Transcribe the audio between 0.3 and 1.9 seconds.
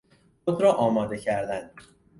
خود را آماده کردن